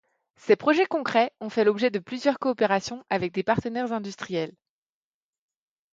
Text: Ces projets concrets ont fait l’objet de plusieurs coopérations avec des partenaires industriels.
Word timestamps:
Ces 0.35 0.55
projets 0.55 0.87
concrets 0.87 1.29
ont 1.41 1.51
fait 1.51 1.63
l’objet 1.63 1.91
de 1.91 1.99
plusieurs 1.99 2.39
coopérations 2.39 3.05
avec 3.11 3.33
des 3.33 3.43
partenaires 3.43 3.93
industriels. 3.93 4.55